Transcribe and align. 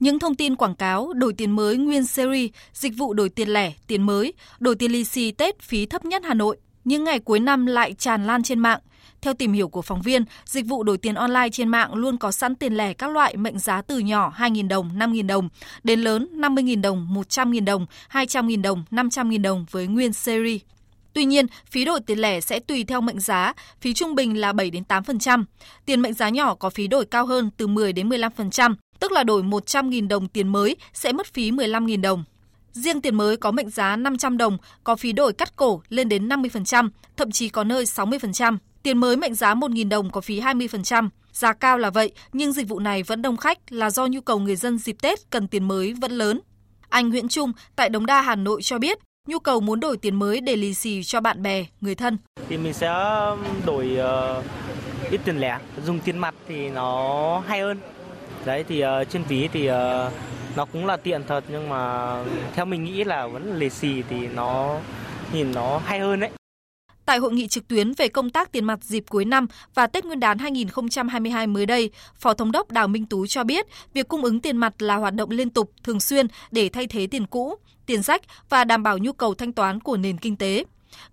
Những 0.00 0.18
thông 0.18 0.34
tin 0.34 0.56
quảng 0.56 0.74
cáo 0.74 1.12
đổi 1.12 1.32
tiền 1.32 1.50
mới 1.50 1.76
nguyên 1.76 2.04
series, 2.06 2.50
dịch 2.72 2.92
vụ 2.96 3.14
đổi 3.14 3.28
tiền 3.28 3.48
lẻ, 3.48 3.72
tiền 3.86 4.02
mới, 4.02 4.32
đổi 4.58 4.74
tiền 4.74 4.92
lì 4.92 5.04
xì 5.04 5.30
Tết 5.30 5.60
phí 5.60 5.86
thấp 5.86 6.04
nhất 6.04 6.22
Hà 6.24 6.34
Nội, 6.34 6.56
những 6.84 7.04
ngày 7.04 7.18
cuối 7.18 7.40
năm 7.40 7.66
lại 7.66 7.94
tràn 7.94 8.26
lan 8.26 8.42
trên 8.42 8.58
mạng. 8.58 8.80
Theo 9.20 9.34
tìm 9.34 9.52
hiểu 9.52 9.68
của 9.68 9.82
phóng 9.82 10.02
viên, 10.02 10.24
dịch 10.44 10.66
vụ 10.66 10.82
đổi 10.82 10.98
tiền 10.98 11.14
online 11.14 11.48
trên 11.52 11.68
mạng 11.68 11.94
luôn 11.94 12.18
có 12.18 12.32
sẵn 12.32 12.54
tiền 12.54 12.74
lẻ 12.74 12.92
các 12.92 13.10
loại 13.10 13.36
mệnh 13.36 13.58
giá 13.58 13.82
từ 13.82 13.98
nhỏ 13.98 14.32
2.000 14.36 14.68
đồng, 14.68 14.98
5.000 14.98 15.26
đồng, 15.26 15.48
đến 15.82 16.00
lớn 16.00 16.28
50.000 16.32 16.80
đồng, 16.80 17.08
100.000 17.14 17.64
đồng, 17.64 17.86
200.000 18.12 18.62
đồng, 18.62 18.84
500.000 18.90 19.42
đồng 19.42 19.66
với 19.70 19.86
nguyên 19.86 20.12
series. 20.12 20.60
Tuy 21.12 21.24
nhiên, 21.24 21.46
phí 21.70 21.84
đổi 21.84 22.00
tiền 22.00 22.18
lẻ 22.18 22.40
sẽ 22.40 22.60
tùy 22.60 22.84
theo 22.84 23.00
mệnh 23.00 23.20
giá, 23.20 23.54
phí 23.80 23.94
trung 23.94 24.14
bình 24.14 24.40
là 24.40 24.52
7 24.52 24.70
đến 24.70 24.82
8%. 24.88 25.44
Tiền 25.84 26.00
mệnh 26.00 26.14
giá 26.14 26.28
nhỏ 26.28 26.54
có 26.54 26.70
phí 26.70 26.86
đổi 26.86 27.04
cao 27.04 27.26
hơn 27.26 27.50
từ 27.56 27.66
10 27.66 27.92
đến 27.92 28.08
15%, 28.08 28.74
tức 29.00 29.12
là 29.12 29.24
đổi 29.24 29.42
100.000 29.42 30.08
đồng 30.08 30.28
tiền 30.28 30.48
mới 30.48 30.76
sẽ 30.92 31.12
mất 31.12 31.26
phí 31.26 31.50
15.000 31.50 32.00
đồng. 32.00 32.24
Riêng 32.72 33.00
tiền 33.00 33.14
mới 33.14 33.36
có 33.36 33.50
mệnh 33.50 33.70
giá 33.70 33.96
500 33.96 34.36
đồng, 34.36 34.58
có 34.84 34.96
phí 34.96 35.12
đổi 35.12 35.32
cắt 35.32 35.56
cổ 35.56 35.82
lên 35.88 36.08
đến 36.08 36.28
50%, 36.28 36.88
thậm 37.16 37.30
chí 37.30 37.48
có 37.48 37.64
nơi 37.64 37.84
60%. 37.84 38.58
Tiền 38.82 38.98
mới 38.98 39.16
mệnh 39.16 39.34
giá 39.34 39.54
1.000 39.54 39.88
đồng 39.88 40.10
có 40.10 40.20
phí 40.20 40.40
20%. 40.40 41.08
Giá 41.32 41.52
cao 41.52 41.78
là 41.78 41.90
vậy, 41.90 42.12
nhưng 42.32 42.52
dịch 42.52 42.68
vụ 42.68 42.78
này 42.78 43.02
vẫn 43.02 43.22
đông 43.22 43.36
khách 43.36 43.72
là 43.72 43.90
do 43.90 44.06
nhu 44.06 44.20
cầu 44.20 44.38
người 44.38 44.56
dân 44.56 44.78
dịp 44.78 44.96
Tết 45.02 45.30
cần 45.30 45.48
tiền 45.48 45.68
mới 45.68 45.94
vẫn 46.00 46.12
lớn. 46.12 46.40
Anh 46.88 47.08
Nguyễn 47.08 47.28
Trung 47.28 47.52
tại 47.76 47.88
Đống 47.88 48.06
Đa, 48.06 48.20
Hà 48.20 48.34
Nội 48.34 48.62
cho 48.62 48.78
biết, 48.78 48.98
nhu 49.26 49.38
cầu 49.38 49.60
muốn 49.60 49.80
đổi 49.80 49.96
tiền 49.96 50.14
mới 50.14 50.40
để 50.40 50.56
lì 50.56 50.74
xì 50.74 51.02
cho 51.02 51.20
bạn 51.20 51.42
bè, 51.42 51.64
người 51.80 51.94
thân. 51.94 52.18
Thì 52.48 52.56
mình 52.56 52.72
sẽ 52.72 52.88
um, 52.88 53.38
đổi 53.66 53.96
uh, 54.38 54.44
ít 55.10 55.20
tiền 55.24 55.40
lẻ, 55.40 55.58
dùng 55.86 55.98
tiền 56.00 56.18
mặt 56.18 56.34
thì 56.48 56.70
nó 56.70 57.42
hay 57.46 57.60
hơn. 57.60 57.78
Đấy 58.44 58.64
thì 58.68 58.84
uh, 58.84 59.10
trên 59.10 59.22
ví 59.28 59.48
thì 59.52 59.70
uh, 59.70 59.74
nó 60.56 60.64
cũng 60.64 60.86
là 60.86 60.96
tiện 60.96 61.22
thật 61.28 61.44
nhưng 61.48 61.68
mà 61.68 62.14
theo 62.54 62.64
mình 62.64 62.84
nghĩ 62.84 63.04
là 63.04 63.26
vẫn 63.26 63.58
lì 63.58 63.70
xì 63.70 64.02
thì 64.02 64.28
nó 64.28 64.80
nhìn 65.32 65.52
nó 65.52 65.78
hay 65.78 66.00
hơn 66.00 66.20
đấy. 66.20 66.30
Tại 67.04 67.18
hội 67.18 67.32
nghị 67.32 67.48
trực 67.48 67.68
tuyến 67.68 67.92
về 67.92 68.08
công 68.08 68.30
tác 68.30 68.52
tiền 68.52 68.64
mặt 68.64 68.78
dịp 68.82 69.04
cuối 69.08 69.24
năm 69.24 69.46
và 69.74 69.86
Tết 69.86 70.04
Nguyên 70.04 70.20
đán 70.20 70.38
2022 70.38 71.46
mới 71.46 71.66
đây, 71.66 71.90
Phó 72.16 72.34
Thống 72.34 72.52
đốc 72.52 72.70
Đào 72.70 72.88
Minh 72.88 73.06
Tú 73.06 73.26
cho 73.26 73.44
biết, 73.44 73.66
việc 73.94 74.08
cung 74.08 74.22
ứng 74.22 74.40
tiền 74.40 74.56
mặt 74.56 74.82
là 74.82 74.96
hoạt 74.96 75.14
động 75.14 75.30
liên 75.30 75.50
tục, 75.50 75.72
thường 75.84 76.00
xuyên 76.00 76.26
để 76.50 76.68
thay 76.68 76.86
thế 76.86 77.06
tiền 77.06 77.26
cũ, 77.26 77.54
tiền 77.86 78.02
sách 78.02 78.22
và 78.48 78.64
đảm 78.64 78.82
bảo 78.82 78.98
nhu 78.98 79.12
cầu 79.12 79.34
thanh 79.34 79.52
toán 79.52 79.80
của 79.80 79.96
nền 79.96 80.16
kinh 80.16 80.36
tế. 80.36 80.64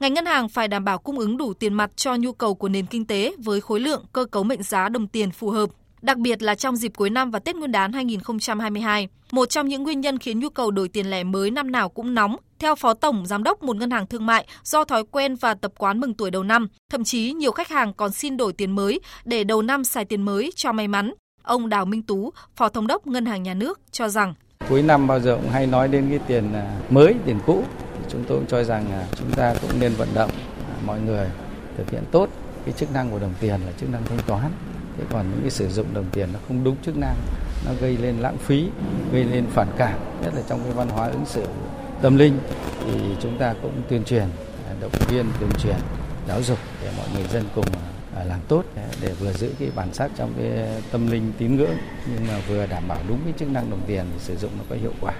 Ngành 0.00 0.14
ngân 0.14 0.26
hàng 0.26 0.48
phải 0.48 0.68
đảm 0.68 0.84
bảo 0.84 0.98
cung 0.98 1.18
ứng 1.18 1.36
đủ 1.36 1.54
tiền 1.54 1.74
mặt 1.74 1.90
cho 1.96 2.16
nhu 2.16 2.32
cầu 2.32 2.54
của 2.54 2.68
nền 2.68 2.86
kinh 2.86 3.04
tế 3.04 3.34
với 3.38 3.60
khối 3.60 3.80
lượng 3.80 4.04
cơ 4.12 4.24
cấu 4.24 4.42
mệnh 4.42 4.62
giá 4.62 4.88
đồng 4.88 5.06
tiền 5.06 5.30
phù 5.30 5.50
hợp 5.50 5.70
đặc 6.06 6.18
biệt 6.18 6.42
là 6.42 6.54
trong 6.54 6.76
dịp 6.76 6.92
cuối 6.96 7.10
năm 7.10 7.30
và 7.30 7.38
Tết 7.38 7.56
Nguyên 7.56 7.72
đán 7.72 7.92
2022. 7.92 9.08
Một 9.32 9.50
trong 9.50 9.68
những 9.68 9.82
nguyên 9.82 10.00
nhân 10.00 10.18
khiến 10.18 10.40
nhu 10.40 10.48
cầu 10.48 10.70
đổi 10.70 10.88
tiền 10.88 11.10
lẻ 11.10 11.24
mới 11.24 11.50
năm 11.50 11.72
nào 11.72 11.88
cũng 11.88 12.14
nóng, 12.14 12.36
theo 12.58 12.74
Phó 12.74 12.94
Tổng 12.94 13.26
Giám 13.26 13.42
đốc 13.42 13.62
một 13.62 13.76
ngân 13.76 13.90
hàng 13.90 14.06
thương 14.06 14.26
mại, 14.26 14.46
do 14.64 14.84
thói 14.84 15.04
quen 15.10 15.34
và 15.34 15.54
tập 15.54 15.72
quán 15.78 16.00
mừng 16.00 16.14
tuổi 16.14 16.30
đầu 16.30 16.42
năm, 16.42 16.68
thậm 16.90 17.04
chí 17.04 17.32
nhiều 17.32 17.52
khách 17.52 17.68
hàng 17.68 17.94
còn 17.94 18.12
xin 18.12 18.36
đổi 18.36 18.52
tiền 18.52 18.70
mới 18.70 19.00
để 19.24 19.44
đầu 19.44 19.62
năm 19.62 19.84
xài 19.84 20.04
tiền 20.04 20.22
mới 20.22 20.52
cho 20.56 20.72
may 20.72 20.88
mắn. 20.88 21.14
Ông 21.42 21.68
Đào 21.68 21.84
Minh 21.84 22.02
Tú, 22.02 22.32
Phó 22.56 22.68
Thống 22.68 22.86
đốc 22.86 23.06
Ngân 23.06 23.26
hàng 23.26 23.42
Nhà 23.42 23.54
nước 23.54 23.80
cho 23.90 24.08
rằng 24.08 24.34
Cuối 24.68 24.82
năm 24.82 25.06
bao 25.06 25.20
giờ 25.20 25.38
cũng 25.42 25.50
hay 25.50 25.66
nói 25.66 25.88
đến 25.88 26.06
cái 26.10 26.18
tiền 26.26 26.52
à, 26.52 26.80
mới, 26.90 27.14
tiền 27.24 27.38
cũ. 27.46 27.64
Chúng 28.08 28.24
tôi 28.28 28.38
cũng 28.38 28.46
cho 28.46 28.64
rằng 28.64 28.86
à, 28.92 29.06
chúng 29.18 29.30
ta 29.30 29.54
cũng 29.62 29.80
nên 29.80 29.92
vận 29.94 30.08
động 30.14 30.30
à, 30.70 30.74
mọi 30.84 31.00
người 31.00 31.28
thực 31.76 31.90
hiện 31.90 32.02
tốt 32.10 32.28
cái 32.64 32.74
chức 32.78 32.92
năng 32.92 33.10
của 33.10 33.18
đồng 33.18 33.34
tiền 33.40 33.60
là 33.66 33.72
chức 33.80 33.90
năng 33.90 34.04
thanh 34.04 34.18
toán 34.26 34.50
thế 34.98 35.04
còn 35.10 35.30
những 35.30 35.40
cái 35.40 35.50
sử 35.50 35.68
dụng 35.68 35.86
đồng 35.94 36.06
tiền 36.12 36.28
nó 36.32 36.38
không 36.48 36.64
đúng 36.64 36.76
chức 36.82 36.96
năng, 36.96 37.16
nó 37.66 37.72
gây 37.80 37.96
lên 37.96 38.16
lãng 38.18 38.38
phí, 38.38 38.68
gây 39.12 39.24
lên 39.24 39.46
phản 39.50 39.68
cảm, 39.78 39.98
nhất 40.22 40.34
là 40.34 40.42
trong 40.48 40.60
cái 40.64 40.72
văn 40.72 40.88
hóa 40.88 41.08
ứng 41.08 41.26
xử 41.26 41.44
tâm 42.02 42.16
linh, 42.16 42.38
thì 42.84 42.92
chúng 43.20 43.38
ta 43.38 43.54
cũng 43.62 43.82
tuyên 43.88 44.04
truyền 44.04 44.24
à, 44.68 44.72
động 44.80 44.92
viên, 45.08 45.26
tuyên 45.40 45.50
truyền, 45.58 45.76
giáo 46.28 46.42
dục 46.42 46.58
để 46.82 46.90
mọi 46.96 47.06
người 47.14 47.24
dân 47.32 47.44
cùng 47.54 47.66
à, 48.16 48.24
làm 48.24 48.40
tốt 48.48 48.64
à, 48.76 48.86
để 49.00 49.12
vừa 49.12 49.32
giữ 49.32 49.50
cái 49.58 49.68
bản 49.74 49.94
sắc 49.94 50.10
trong 50.16 50.32
cái 50.38 50.68
tâm 50.92 51.10
linh 51.10 51.32
tín 51.38 51.56
ngưỡng, 51.56 51.76
nhưng 52.06 52.26
mà 52.28 52.40
vừa 52.48 52.66
đảm 52.66 52.82
bảo 52.88 52.98
đúng 53.08 53.18
cái 53.24 53.32
chức 53.38 53.50
năng 53.50 53.70
đồng 53.70 53.80
tiền 53.86 54.04
sử 54.18 54.36
dụng 54.36 54.50
nó 54.58 54.64
có 54.68 54.76
hiệu 54.76 54.92
quả. 55.00 55.14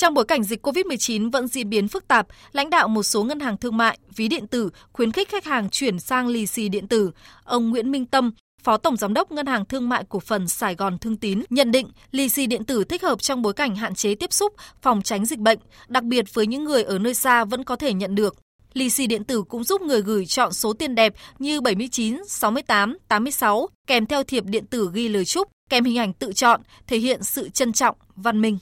Trong 0.00 0.14
bối 0.14 0.24
cảnh 0.24 0.42
dịch 0.42 0.66
COVID-19 0.66 1.30
vẫn 1.30 1.48
diễn 1.48 1.70
biến 1.70 1.88
phức 1.88 2.08
tạp, 2.08 2.26
lãnh 2.52 2.70
đạo 2.70 2.88
một 2.88 3.02
số 3.02 3.24
ngân 3.24 3.40
hàng 3.40 3.56
thương 3.56 3.76
mại, 3.76 3.98
ví 4.16 4.28
điện 4.28 4.46
tử 4.46 4.70
khuyến 4.92 5.12
khích 5.12 5.28
khách 5.28 5.44
hàng 5.44 5.68
chuyển 5.70 5.98
sang 5.98 6.28
lì 6.28 6.46
xì 6.46 6.68
điện 6.68 6.88
tử. 6.88 7.10
Ông 7.44 7.70
Nguyễn 7.70 7.90
Minh 7.90 8.06
Tâm, 8.06 8.30
Phó 8.62 8.76
Tổng 8.76 8.96
Giám 8.96 9.14
đốc 9.14 9.32
Ngân 9.32 9.46
hàng 9.46 9.64
Thương 9.64 9.88
mại 9.88 10.04
Cổ 10.08 10.20
phần 10.20 10.48
Sài 10.48 10.74
Gòn 10.74 10.98
Thương 10.98 11.16
Tín 11.16 11.42
nhận 11.50 11.72
định 11.72 11.88
lì 12.10 12.28
xì 12.28 12.46
điện 12.46 12.64
tử 12.64 12.84
thích 12.84 13.02
hợp 13.02 13.22
trong 13.22 13.42
bối 13.42 13.52
cảnh 13.52 13.76
hạn 13.76 13.94
chế 13.94 14.14
tiếp 14.14 14.32
xúc, 14.32 14.54
phòng 14.82 15.02
tránh 15.02 15.24
dịch 15.24 15.38
bệnh, 15.38 15.58
đặc 15.88 16.04
biệt 16.04 16.34
với 16.34 16.46
những 16.46 16.64
người 16.64 16.82
ở 16.82 16.98
nơi 16.98 17.14
xa 17.14 17.44
vẫn 17.44 17.64
có 17.64 17.76
thể 17.76 17.92
nhận 17.92 18.14
được. 18.14 18.36
Lì 18.72 18.90
xì 18.90 19.06
điện 19.06 19.24
tử 19.24 19.42
cũng 19.42 19.64
giúp 19.64 19.82
người 19.82 20.02
gửi 20.02 20.26
chọn 20.26 20.52
số 20.52 20.72
tiền 20.72 20.94
đẹp 20.94 21.14
như 21.38 21.60
79, 21.60 22.24
68, 22.28 22.98
86, 23.08 23.68
kèm 23.86 24.06
theo 24.06 24.22
thiệp 24.24 24.44
điện 24.44 24.66
tử 24.66 24.90
ghi 24.94 25.08
lời 25.08 25.24
chúc, 25.24 25.48
kèm 25.70 25.84
hình 25.84 25.98
ảnh 25.98 26.12
tự 26.12 26.32
chọn, 26.32 26.60
thể 26.86 26.98
hiện 26.98 27.22
sự 27.22 27.48
trân 27.48 27.72
trọng, 27.72 27.96
văn 28.16 28.40
minh. 28.40 28.58